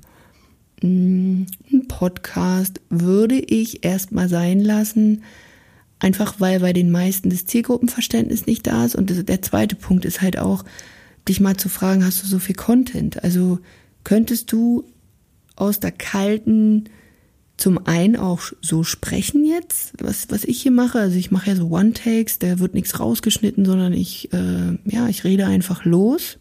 mm, 0.82 1.44
ein 1.72 1.88
Podcast 1.88 2.82
würde 2.90 3.40
ich 3.40 3.84
erstmal 3.86 4.30
sein 4.30 4.60
lassen, 4.60 5.22
Einfach 6.00 6.40
weil 6.40 6.60
bei 6.60 6.74
den 6.74 6.92
meisten 6.92 7.30
das 7.30 7.46
Zielgruppenverständnis 7.46 8.46
nicht 8.46 8.68
da 8.68 8.86
ist. 8.86 8.96
Und 8.96 9.28
der 9.28 9.42
zweite 9.42 9.76
Punkt 9.76 10.06
ist 10.06 10.22
halt 10.22 10.38
auch, 10.38 10.64
dich 11.28 11.40
mal 11.40 11.58
zu 11.58 11.70
fragen, 11.70 12.06
hast 12.06 12.22
du 12.24 12.28
so 12.28 12.40
viel 12.40 12.56
Content? 12.56 13.24
Also 13.24 13.60
könntest 14.04 14.52
du 14.52 14.86
aus 15.56 15.80
der 15.80 15.92
kalten 15.92 16.86
zum 17.58 17.86
einen 17.88 18.16
auch 18.16 18.42
so 18.62 18.84
sprechen 18.84 19.44
jetzt, 19.44 19.94
was, 20.00 20.30
was 20.30 20.44
ich 20.44 20.62
hier 20.62 20.72
mache. 20.72 21.00
Also 21.00 21.18
ich 21.18 21.32
mache 21.32 21.50
ja 21.50 21.56
so 21.56 21.70
One-Takes, 21.70 22.40
da 22.40 22.60
wird 22.60 22.76
nichts 22.76 23.00
rausgeschnitten, 23.00 23.66
sondern 23.66 23.94
ich, 23.94 24.32
äh, 24.32 24.78
ja, 24.86 25.08
ich 25.10 25.24
rede 25.24 25.48
einfach 25.48 25.84
los. 25.84 26.38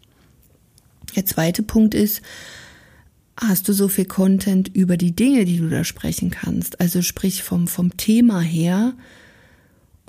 Der 1.15 1.25
zweite 1.25 1.63
Punkt 1.63 1.95
ist, 1.95 2.21
hast 3.35 3.67
du 3.67 3.73
so 3.73 3.87
viel 3.87 4.05
Content 4.05 4.69
über 4.75 4.97
die 4.97 5.15
Dinge, 5.15 5.45
die 5.45 5.57
du 5.57 5.69
da 5.69 5.83
sprechen 5.83 6.29
kannst? 6.29 6.79
Also 6.79 7.01
sprich 7.01 7.41
vom, 7.43 7.67
vom 7.67 7.97
Thema 7.97 8.41
her, 8.41 8.93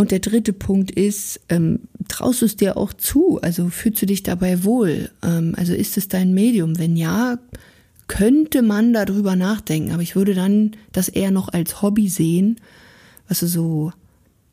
und 0.00 0.12
der 0.12 0.20
dritte 0.20 0.52
Punkt 0.52 0.92
ist, 0.92 1.40
ähm, 1.48 1.80
traust 2.06 2.40
du 2.40 2.46
es 2.46 2.54
dir 2.54 2.76
auch 2.76 2.92
zu? 2.92 3.40
Also 3.42 3.68
fühlst 3.68 4.00
du 4.00 4.06
dich 4.06 4.22
dabei 4.22 4.62
wohl? 4.62 5.10
Ähm, 5.24 5.54
also 5.56 5.74
ist 5.74 5.96
es 5.98 6.06
dein 6.06 6.32
Medium? 6.32 6.78
Wenn 6.78 6.96
ja, 6.96 7.38
könnte 8.08 8.62
man 8.62 8.92
darüber 8.92 9.36
nachdenken. 9.36 9.92
Aber 9.92 10.02
ich 10.02 10.16
würde 10.16 10.34
dann 10.34 10.72
das 10.92 11.08
eher 11.08 11.30
noch 11.30 11.48
als 11.48 11.82
Hobby 11.82 12.08
sehen, 12.08 12.60
was 13.28 13.40
du 13.40 13.46
so 13.46 13.92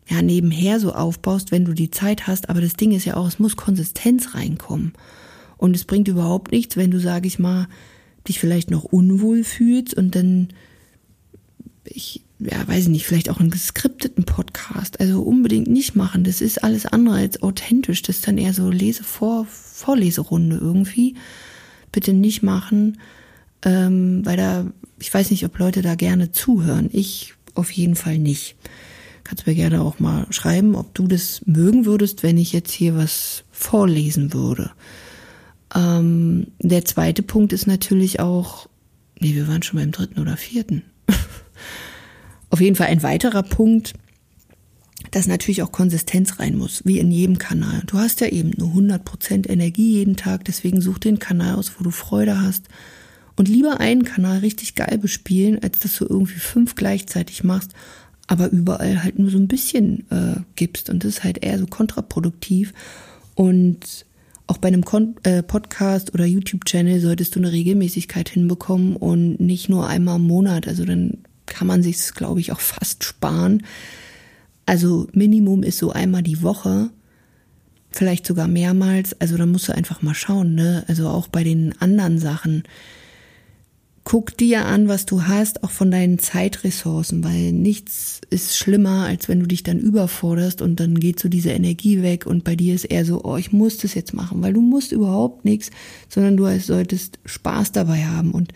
ja 0.07 0.21
nebenher 0.21 0.79
so 0.79 0.93
aufbaust, 0.93 1.51
wenn 1.51 1.65
du 1.65 1.73
die 1.73 1.89
Zeit 1.89 2.27
hast. 2.27 2.49
Aber 2.49 2.61
das 2.61 2.75
Ding 2.75 2.91
ist 2.91 3.05
ja 3.05 3.15
auch, 3.17 3.27
es 3.27 3.39
muss 3.39 3.55
Konsistenz 3.55 4.35
reinkommen. 4.35 4.93
Und 5.57 5.75
es 5.75 5.85
bringt 5.85 6.07
überhaupt 6.07 6.51
nichts, 6.51 6.77
wenn 6.77 6.91
du, 6.91 6.99
sag 6.99 7.25
ich 7.25 7.39
mal, 7.39 7.67
dich 8.27 8.39
vielleicht 8.39 8.69
noch 8.71 8.83
unwohl 8.83 9.43
fühlst 9.43 9.93
und 9.93 10.15
dann 10.15 10.49
ich 11.85 12.25
ja, 12.39 12.67
weiß 12.67 12.83
ich 12.83 12.89
nicht, 12.89 13.05
vielleicht 13.05 13.29
auch 13.29 13.39
einen 13.39 13.51
geskripteten 13.51 14.25
Podcast. 14.25 14.99
Also 14.99 15.21
unbedingt 15.21 15.67
nicht 15.67 15.95
machen. 15.95 16.23
Das 16.23 16.41
ist 16.41 16.63
alles 16.63 16.85
andere 16.85 17.15
als 17.15 17.41
authentisch. 17.41 18.01
Das 18.01 18.17
ist 18.17 18.27
dann 18.27 18.37
eher 18.37 18.53
so 18.53 18.69
Lesevor 18.69 19.45
Vorleserunde 19.45 20.57
irgendwie. 20.57 21.15
Bitte 21.91 22.11
nicht 22.11 22.43
machen, 22.43 22.97
ähm, 23.65 24.25
weil 24.25 24.37
da, 24.37 24.65
ich 24.99 25.13
weiß 25.13 25.31
nicht, 25.31 25.43
ob 25.43 25.57
Leute 25.57 25.81
da 25.81 25.95
gerne 25.95 26.31
zuhören. 26.31 26.89
Ich 26.93 27.33
auf 27.55 27.71
jeden 27.71 27.95
Fall 27.95 28.19
nicht. 28.19 28.55
Kannst 29.23 29.47
mir 29.47 29.55
gerne 29.55 29.81
auch 29.81 29.99
mal 29.99 30.27
schreiben, 30.29 30.75
ob 30.75 30.93
du 30.93 31.07
das 31.07 31.41
mögen 31.45 31.85
würdest, 31.85 32.21
wenn 32.21 32.37
ich 32.37 32.53
jetzt 32.53 32.71
hier 32.71 32.95
was 32.95 33.43
vorlesen 33.51 34.33
würde. 34.33 34.71
Ähm, 35.73 36.47
der 36.59 36.85
zweite 36.85 37.23
Punkt 37.23 37.51
ist 37.51 37.65
natürlich 37.65 38.19
auch, 38.19 38.69
nee, 39.19 39.33
wir 39.33 39.47
waren 39.47 39.63
schon 39.63 39.79
beim 39.79 39.91
dritten 39.91 40.19
oder 40.19 40.37
vierten. 40.37 40.83
Auf 42.51 42.61
jeden 42.61 42.75
Fall 42.75 42.87
ein 42.87 43.01
weiterer 43.01 43.41
Punkt, 43.41 43.93
dass 45.09 45.27
natürlich 45.27 45.63
auch 45.63 45.71
Konsistenz 45.71 46.39
rein 46.39 46.55
muss, 46.55 46.83
wie 46.85 46.99
in 46.99 47.09
jedem 47.09 47.39
Kanal. 47.39 47.81
Du 47.87 47.97
hast 47.97 48.21
ja 48.21 48.27
eben 48.27 48.51
nur 48.57 48.69
100% 48.69 49.49
Energie 49.49 49.93
jeden 49.93 50.17
Tag, 50.17 50.45
deswegen 50.45 50.81
such 50.81 50.99
den 50.99 51.19
Kanal 51.19 51.55
aus, 51.55 51.73
wo 51.79 51.83
du 51.83 51.91
Freude 51.91 52.41
hast. 52.41 52.67
Und 53.35 53.49
lieber 53.49 53.79
einen 53.79 54.03
Kanal 54.03 54.39
richtig 54.39 54.75
geil 54.75 54.97
bespielen, 54.97 55.61
als 55.61 55.79
dass 55.79 55.97
du 55.97 56.05
irgendwie 56.05 56.39
fünf 56.39 56.75
gleichzeitig 56.75 57.43
machst, 57.43 57.71
aber 58.27 58.49
überall 58.49 59.03
halt 59.03 59.19
nur 59.19 59.29
so 59.29 59.37
ein 59.37 59.47
bisschen 59.47 60.09
äh, 60.09 60.39
gibst. 60.55 60.89
Und 60.89 61.03
das 61.03 61.17
ist 61.17 61.23
halt 61.23 61.43
eher 61.43 61.59
so 61.59 61.67
kontraproduktiv. 61.67 62.73
Und 63.35 64.05
auch 64.47 64.57
bei 64.57 64.67
einem 64.67 64.85
Kon 64.85 65.15
äh, 65.23 65.43
Podcast 65.43 66.13
oder 66.13 66.25
YouTube-Channel 66.25 66.99
solltest 67.01 67.35
du 67.35 67.39
eine 67.39 67.51
Regelmäßigkeit 67.51 68.29
hinbekommen 68.29 68.95
und 68.95 69.39
nicht 69.39 69.69
nur 69.69 69.87
einmal 69.87 70.17
im 70.17 70.27
Monat. 70.27 70.67
Also 70.67 70.85
dann 70.85 71.19
kann 71.45 71.67
man 71.67 71.83
sich, 71.83 72.13
glaube 72.13 72.39
ich, 72.39 72.51
auch 72.51 72.59
fast 72.59 73.03
sparen. 73.03 73.63
Also 74.65 75.07
Minimum 75.13 75.63
ist 75.63 75.77
so 75.77 75.91
einmal 75.91 76.23
die 76.23 76.41
Woche, 76.41 76.89
vielleicht 77.91 78.25
sogar 78.25 78.47
mehrmals. 78.47 79.19
Also 79.19 79.37
da 79.37 79.45
musst 79.45 79.67
du 79.67 79.75
einfach 79.75 80.01
mal 80.01 80.15
schauen, 80.15 80.55
ne? 80.55 80.83
Also 80.87 81.09
auch 81.09 81.27
bei 81.27 81.43
den 81.43 81.79
anderen 81.79 82.19
Sachen. 82.19 82.63
Guck 84.05 84.37
dir 84.37 84.65
an, 84.65 84.87
was 84.87 85.07
du 85.07 85.23
hast, 85.23 85.63
auch 85.63 85.71
von 85.71 85.89
deinen 85.89 86.19
Zeitressourcen, 86.19 87.23
weil 87.23 87.51
nichts 87.51 88.21
ist 88.29 88.55
schlimmer, 88.55 89.07
als 89.07 89.27
wenn 89.27 89.39
du 89.39 89.47
dich 89.47 89.63
dann 89.63 89.79
überforderst 89.79 90.61
und 90.61 90.79
dann 90.79 90.99
geht 90.99 91.19
so 91.19 91.27
diese 91.27 91.49
Energie 91.49 92.03
weg 92.03 92.27
und 92.27 92.43
bei 92.43 92.55
dir 92.55 92.75
ist 92.75 92.85
eher 92.85 93.03
so, 93.03 93.23
oh, 93.23 93.35
ich 93.35 93.51
muss 93.51 93.77
das 93.79 93.95
jetzt 93.95 94.13
machen, 94.13 94.43
weil 94.43 94.53
du 94.53 94.61
musst 94.61 94.91
überhaupt 94.91 95.43
nichts, 95.43 95.71
sondern 96.07 96.37
du 96.37 96.47
solltest 96.59 97.17
Spaß 97.25 97.71
dabei 97.71 98.05
haben 98.05 98.31
und 98.31 98.53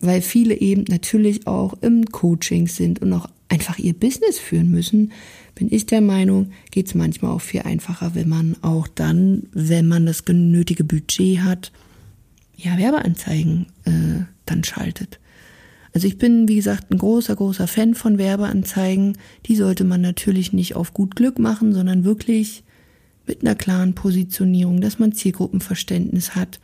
weil 0.00 0.22
viele 0.22 0.54
eben 0.54 0.84
natürlich 0.88 1.48
auch 1.48 1.74
im 1.80 2.04
Coaching 2.04 2.68
sind 2.68 3.02
und 3.02 3.12
auch 3.12 3.28
einfach 3.48 3.80
ihr 3.80 3.94
Business 3.94 4.38
führen 4.38 4.70
müssen, 4.70 5.10
bin 5.56 5.72
ich 5.72 5.86
der 5.86 6.02
Meinung, 6.02 6.52
geht 6.70 6.86
es 6.86 6.94
manchmal 6.94 7.32
auch 7.32 7.40
viel 7.40 7.62
einfacher, 7.62 8.14
wenn 8.14 8.28
man 8.28 8.54
auch 8.62 8.86
dann, 8.86 9.48
wenn 9.52 9.88
man 9.88 10.06
das 10.06 10.24
genötige 10.24 10.84
Budget 10.84 11.40
hat, 11.40 11.72
ja, 12.58 12.76
Werbeanzeigen 12.76 13.66
äh, 13.84 14.24
dann 14.44 14.64
schaltet. 14.64 15.20
Also 15.94 16.06
ich 16.06 16.18
bin, 16.18 16.48
wie 16.48 16.56
gesagt, 16.56 16.90
ein 16.90 16.98
großer, 16.98 17.34
großer 17.34 17.66
Fan 17.66 17.94
von 17.94 18.18
Werbeanzeigen. 18.18 19.16
Die 19.46 19.56
sollte 19.56 19.84
man 19.84 20.00
natürlich 20.00 20.52
nicht 20.52 20.74
auf 20.76 20.92
gut 20.92 21.16
Glück 21.16 21.38
machen, 21.38 21.72
sondern 21.72 22.04
wirklich 22.04 22.64
mit 23.26 23.42
einer 23.42 23.54
klaren 23.54 23.94
Positionierung, 23.94 24.80
dass 24.80 24.98
man 24.98 25.12
Zielgruppenverständnis 25.12 26.34
hat. 26.34 26.60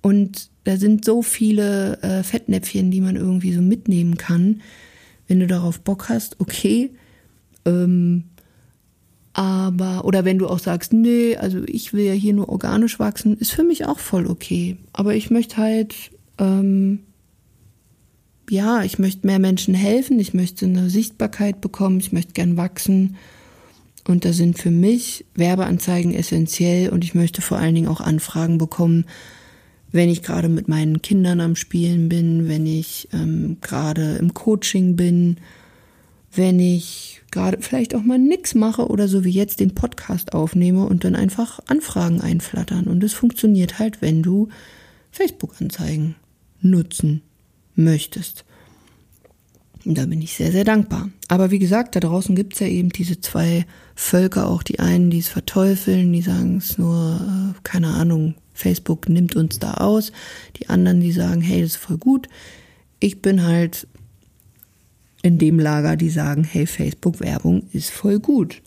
Und 0.00 0.50
da 0.64 0.76
sind 0.76 1.04
so 1.04 1.22
viele 1.22 2.02
äh, 2.02 2.22
Fettnäpfchen, 2.22 2.90
die 2.90 3.00
man 3.00 3.16
irgendwie 3.16 3.52
so 3.52 3.60
mitnehmen 3.60 4.16
kann. 4.16 4.62
Wenn 5.28 5.40
du 5.40 5.46
darauf 5.46 5.80
Bock 5.80 6.08
hast, 6.08 6.40
okay. 6.40 6.90
Ähm, 7.64 8.24
aber, 9.34 10.04
oder 10.04 10.24
wenn 10.24 10.38
du 10.38 10.46
auch 10.46 10.60
sagst, 10.60 10.92
nee, 10.92 11.36
also 11.36 11.62
ich 11.66 11.92
will 11.92 12.04
ja 12.04 12.12
hier 12.12 12.32
nur 12.32 12.48
organisch 12.48 13.00
wachsen, 13.00 13.36
ist 13.36 13.50
für 13.50 13.64
mich 13.64 13.84
auch 13.84 13.98
voll 13.98 14.28
okay. 14.28 14.76
Aber 14.92 15.16
ich 15.16 15.28
möchte 15.28 15.56
halt, 15.56 15.94
ähm, 16.38 17.00
ja, 18.48 18.84
ich 18.84 19.00
möchte 19.00 19.26
mehr 19.26 19.40
Menschen 19.40 19.74
helfen, 19.74 20.20
ich 20.20 20.34
möchte 20.34 20.66
eine 20.66 20.88
Sichtbarkeit 20.88 21.60
bekommen, 21.60 21.98
ich 21.98 22.12
möchte 22.12 22.32
gern 22.32 22.56
wachsen. 22.56 23.16
Und 24.06 24.24
da 24.24 24.32
sind 24.32 24.56
für 24.56 24.70
mich 24.70 25.24
Werbeanzeigen 25.34 26.14
essentiell 26.14 26.90
und 26.90 27.02
ich 27.02 27.14
möchte 27.14 27.42
vor 27.42 27.58
allen 27.58 27.74
Dingen 27.74 27.88
auch 27.88 28.00
Anfragen 28.00 28.56
bekommen, 28.58 29.04
wenn 29.90 30.10
ich 30.10 30.22
gerade 30.22 30.48
mit 30.48 30.68
meinen 30.68 31.02
Kindern 31.02 31.40
am 31.40 31.56
Spielen 31.56 32.08
bin, 32.08 32.48
wenn 32.48 32.66
ich 32.66 33.08
ähm, 33.12 33.56
gerade 33.60 34.16
im 34.16 34.32
Coaching 34.32 34.94
bin, 34.94 35.38
wenn 36.34 36.58
ich 36.58 37.22
gerade 37.30 37.58
vielleicht 37.60 37.94
auch 37.94 38.02
mal 38.02 38.18
nix 38.18 38.54
mache 38.54 38.86
oder 38.86 39.08
so 39.08 39.24
wie 39.24 39.30
jetzt 39.30 39.60
den 39.60 39.74
Podcast 39.74 40.34
aufnehme 40.34 40.86
und 40.86 41.04
dann 41.04 41.16
einfach 41.16 41.60
Anfragen 41.66 42.20
einflattern. 42.20 42.86
Und 42.86 43.02
es 43.02 43.12
funktioniert 43.12 43.78
halt, 43.78 44.00
wenn 44.00 44.22
du 44.22 44.48
Facebook-Anzeigen 45.10 46.14
nutzen 46.60 47.22
möchtest. 47.74 48.44
Und 49.84 49.98
da 49.98 50.06
bin 50.06 50.22
ich 50.22 50.34
sehr, 50.34 50.50
sehr 50.50 50.64
dankbar. 50.64 51.10
Aber 51.28 51.50
wie 51.50 51.58
gesagt, 51.58 51.94
da 51.94 52.00
draußen 52.00 52.34
gibt's 52.34 52.60
ja 52.60 52.66
eben 52.66 52.88
diese 52.88 53.20
zwei 53.20 53.66
Völker, 53.94 54.48
auch 54.48 54.62
die 54.62 54.78
einen, 54.78 55.10
die 55.10 55.18
es 55.18 55.28
verteufeln, 55.28 56.12
die 56.12 56.22
sagen 56.22 56.56
es 56.56 56.78
nur, 56.78 57.20
äh, 57.20 57.60
keine 57.64 57.88
Ahnung, 57.88 58.34
Facebook 58.54 59.08
nimmt 59.08 59.36
uns 59.36 59.58
da 59.58 59.74
aus. 59.74 60.12
Die 60.56 60.68
anderen, 60.68 61.00
die 61.00 61.12
sagen, 61.12 61.40
hey, 61.40 61.60
das 61.60 61.72
ist 61.72 61.76
voll 61.76 61.98
gut. 61.98 62.28
Ich 63.00 63.20
bin 63.20 63.42
halt 63.42 63.86
in 65.24 65.38
dem 65.38 65.58
Lager, 65.58 65.96
die 65.96 66.10
sagen, 66.10 66.44
hey, 66.44 66.66
Facebook-Werbung 66.66 67.62
ist 67.72 67.90
voll 67.90 68.20
gut. 68.20 68.60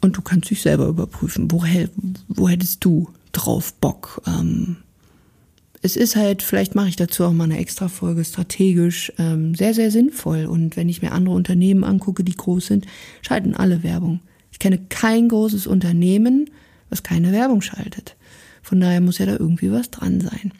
Und 0.00 0.16
du 0.16 0.22
kannst 0.22 0.50
dich 0.50 0.62
selber 0.62 0.86
überprüfen, 0.86 1.50
wo, 1.50 1.64
wo 2.28 2.48
hättest 2.48 2.84
du 2.84 3.10
drauf 3.32 3.74
Bock? 3.74 4.22
Ähm, 4.24 4.76
es 5.82 5.96
ist 5.96 6.14
halt, 6.14 6.44
vielleicht 6.44 6.76
mache 6.76 6.90
ich 6.90 6.94
dazu 6.94 7.24
auch 7.24 7.32
mal 7.32 7.42
eine 7.42 7.58
extra 7.58 7.88
Folge, 7.88 8.24
strategisch 8.24 9.12
ähm, 9.18 9.56
sehr, 9.56 9.74
sehr 9.74 9.90
sinnvoll. 9.90 10.46
Und 10.46 10.76
wenn 10.76 10.88
ich 10.88 11.02
mir 11.02 11.10
andere 11.10 11.34
Unternehmen 11.34 11.82
angucke, 11.82 12.22
die 12.22 12.36
groß 12.36 12.66
sind, 12.66 12.86
schalten 13.20 13.56
alle 13.56 13.82
Werbung. 13.82 14.20
Ich 14.52 14.60
kenne 14.60 14.78
kein 14.78 15.28
großes 15.28 15.66
Unternehmen, 15.66 16.50
was 16.88 17.02
keine 17.02 17.32
Werbung 17.32 17.62
schaltet. 17.62 18.14
Von 18.62 18.78
daher 18.78 19.00
muss 19.00 19.18
ja 19.18 19.26
da 19.26 19.32
irgendwie 19.32 19.72
was 19.72 19.90
dran 19.90 20.20
sein. 20.20 20.52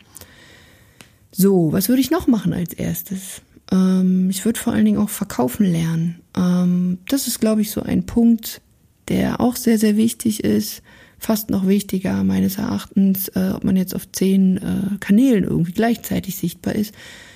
So, 1.30 1.70
was 1.70 1.88
würde 1.88 2.00
ich 2.00 2.10
noch 2.10 2.26
machen 2.26 2.52
als 2.52 2.72
erstes? 2.72 3.42
Ähm, 3.70 4.30
ich 4.30 4.44
würde 4.44 4.58
vor 4.58 4.72
allen 4.72 4.84
Dingen 4.84 4.98
auch 4.98 5.08
verkaufen 5.08 5.64
lernen. 5.66 6.20
Ähm, 6.36 6.98
das 7.08 7.26
ist, 7.26 7.40
glaube 7.40 7.60
ich, 7.62 7.70
so 7.70 7.82
ein 7.82 8.06
Punkt, 8.06 8.60
der 9.08 9.40
auch 9.40 9.56
sehr, 9.56 9.78
sehr 9.78 9.96
wichtig 9.96 10.44
ist. 10.44 10.82
Fast 11.18 11.50
noch 11.50 11.66
wichtiger 11.66 12.24
meines 12.24 12.56
Erachtens, 12.56 13.28
äh, 13.28 13.52
ob 13.54 13.64
man 13.64 13.76
jetzt 13.76 13.94
auf 13.94 14.10
zehn 14.10 14.56
äh, 14.56 14.96
Kanälen 15.00 15.44
irgendwie 15.44 15.72
gleichzeitig 15.72 16.36
sichtbar 16.36 16.74
ist, 16.74 16.94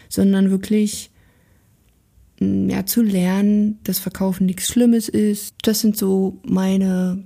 sondern 0.09 0.51
wirklich 0.51 1.11
mm, 2.41 2.71
ja, 2.71 2.87
zu 2.87 3.03
lernen, 3.03 3.79
dass 3.85 3.99
Verkaufen 3.99 4.47
nichts 4.47 4.69
Schlimmes 4.69 5.09
ist. 5.09 5.55
Das 5.63 5.81
sind 5.81 5.97
so 5.97 6.39
meine 6.45 7.25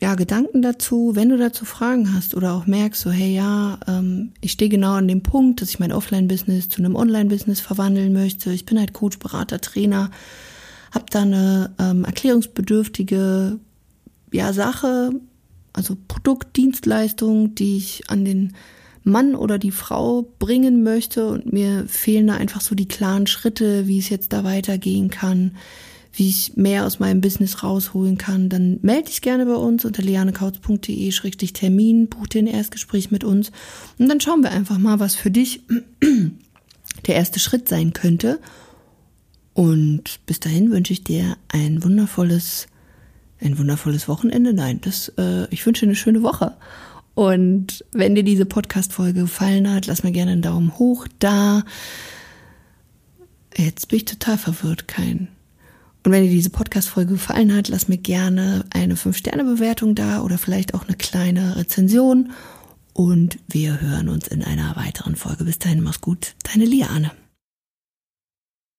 ja, 0.00 0.14
Gedanken 0.14 0.62
dazu, 0.62 1.12
wenn 1.14 1.28
du 1.28 1.36
dazu 1.36 1.66
Fragen 1.66 2.14
hast 2.14 2.34
oder 2.34 2.54
auch 2.54 2.66
merkst, 2.66 3.02
so, 3.02 3.10
hey, 3.10 3.34
ja, 3.34 3.78
ähm, 3.86 4.32
ich 4.40 4.52
stehe 4.52 4.70
genau 4.70 4.94
an 4.94 5.08
dem 5.08 5.22
Punkt, 5.22 5.60
dass 5.60 5.68
ich 5.68 5.78
mein 5.78 5.92
Offline-Business 5.92 6.70
zu 6.70 6.78
einem 6.78 6.96
Online-Business 6.96 7.60
verwandeln 7.60 8.14
möchte. 8.14 8.50
Ich 8.50 8.64
bin 8.64 8.78
halt 8.78 8.94
Coach, 8.94 9.18
Berater, 9.18 9.60
Trainer, 9.60 10.10
habe 10.90 11.04
da 11.10 11.22
eine 11.22 11.74
ähm, 11.78 12.04
erklärungsbedürftige 12.04 13.58
ja, 14.32 14.52
Sache, 14.54 15.10
also 15.74 15.98
Produkt, 16.08 16.56
Dienstleistung, 16.56 17.54
die 17.54 17.76
ich 17.76 18.08
an 18.08 18.24
den 18.24 18.54
Mann 19.04 19.34
oder 19.34 19.58
die 19.58 19.70
Frau 19.70 20.26
bringen 20.38 20.82
möchte 20.82 21.28
und 21.28 21.52
mir 21.52 21.84
fehlen 21.86 22.28
da 22.28 22.34
einfach 22.34 22.62
so 22.62 22.74
die 22.74 22.88
klaren 22.88 23.26
Schritte, 23.26 23.86
wie 23.86 23.98
es 23.98 24.08
jetzt 24.08 24.32
da 24.32 24.44
weitergehen 24.44 25.10
kann 25.10 25.52
wie 26.12 26.28
ich 26.28 26.56
mehr 26.56 26.86
aus 26.86 26.98
meinem 26.98 27.20
Business 27.20 27.62
rausholen 27.62 28.18
kann, 28.18 28.48
dann 28.48 28.78
melde 28.82 29.08
dich 29.08 29.22
gerne 29.22 29.46
bei 29.46 29.54
uns 29.54 29.84
unter 29.84 30.02
lianekautz.de-termin, 30.02 32.08
buch 32.08 32.26
dir 32.26 32.42
ein 32.42 32.48
Erstgespräch 32.48 33.10
mit 33.10 33.24
uns 33.24 33.52
und 33.98 34.08
dann 34.08 34.20
schauen 34.20 34.42
wir 34.42 34.50
einfach 34.50 34.78
mal, 34.78 34.98
was 34.98 35.14
für 35.14 35.30
dich 35.30 35.62
der 37.06 37.14
erste 37.14 37.38
Schritt 37.38 37.68
sein 37.68 37.92
könnte. 37.92 38.40
Und 39.52 40.20
bis 40.26 40.40
dahin 40.40 40.70
wünsche 40.70 40.92
ich 40.92 41.04
dir 41.04 41.36
ein 41.48 41.82
wundervolles, 41.82 42.68
ein 43.40 43.58
wundervolles 43.58 44.08
Wochenende. 44.08 44.52
Nein, 44.52 44.80
das, 44.80 45.12
äh, 45.18 45.46
ich 45.50 45.64
wünsche 45.66 45.86
eine 45.86 45.96
schöne 45.96 46.22
Woche. 46.22 46.56
Und 47.14 47.84
wenn 47.92 48.14
dir 48.14 48.22
diese 48.22 48.46
Podcast-Folge 48.46 49.22
gefallen 49.22 49.70
hat, 49.70 49.86
lass 49.86 50.02
mir 50.02 50.12
gerne 50.12 50.32
einen 50.32 50.42
Daumen 50.42 50.78
hoch 50.78 51.06
da. 51.18 51.64
Jetzt 53.56 53.88
bin 53.88 53.98
ich 53.98 54.04
total 54.04 54.38
verwirrt, 54.38 54.88
kein 54.88 55.28
und 56.02 56.12
wenn 56.12 56.24
dir 56.24 56.30
diese 56.30 56.50
Podcast-Folge 56.50 57.12
gefallen 57.14 57.54
hat, 57.54 57.68
lass 57.68 57.88
mir 57.88 57.98
gerne 57.98 58.64
eine 58.70 58.94
5-Sterne-Bewertung 58.94 59.94
da 59.94 60.22
oder 60.22 60.38
vielleicht 60.38 60.72
auch 60.74 60.86
eine 60.86 60.96
kleine 60.96 61.56
Rezension. 61.56 62.32
Und 62.94 63.38
wir 63.48 63.80
hören 63.80 64.08
uns 64.08 64.26
in 64.26 64.42
einer 64.42 64.76
weiteren 64.76 65.14
Folge. 65.14 65.44
Bis 65.44 65.58
dahin, 65.58 65.82
mach's 65.82 66.00
gut. 66.00 66.34
Deine 66.42 66.64
Liane. 66.64 67.10